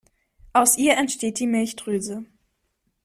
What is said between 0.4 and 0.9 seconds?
Aus